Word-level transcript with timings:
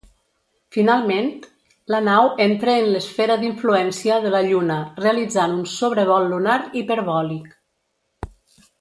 Finalment, 0.75 1.27
la 1.95 1.99
nau 2.07 2.29
entre 2.47 2.75
en 2.85 2.89
l'esfera 2.95 3.37
d'influència 3.43 4.19
de 4.25 4.33
la 4.37 4.43
Lluna, 4.49 4.81
realitzant 5.05 5.57
un 5.61 5.71
sobrevol 5.77 6.29
lunar 6.35 6.61
hiperbòlic. 6.83 7.57